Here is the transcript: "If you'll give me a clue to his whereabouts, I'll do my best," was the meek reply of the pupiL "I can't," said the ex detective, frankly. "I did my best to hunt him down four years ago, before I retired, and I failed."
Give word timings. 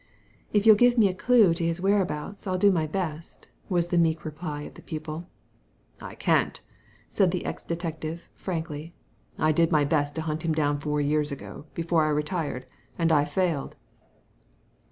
"If 0.51 0.65
you'll 0.65 0.73
give 0.75 0.97
me 0.97 1.09
a 1.09 1.13
clue 1.13 1.53
to 1.53 1.63
his 1.63 1.79
whereabouts, 1.79 2.47
I'll 2.47 2.57
do 2.57 2.71
my 2.71 2.87
best," 2.87 3.47
was 3.69 3.89
the 3.89 3.99
meek 3.99 4.25
reply 4.25 4.63
of 4.63 4.73
the 4.73 4.81
pupiL 4.81 5.27
"I 6.01 6.15
can't," 6.15 6.59
said 7.07 7.29
the 7.29 7.45
ex 7.45 7.63
detective, 7.63 8.27
frankly. 8.33 8.95
"I 9.37 9.51
did 9.51 9.71
my 9.71 9.85
best 9.85 10.15
to 10.15 10.23
hunt 10.23 10.43
him 10.43 10.53
down 10.53 10.79
four 10.79 11.01
years 11.01 11.31
ago, 11.31 11.65
before 11.75 12.03
I 12.03 12.09
retired, 12.09 12.65
and 12.97 13.11
I 13.11 13.25
failed." 13.25 13.75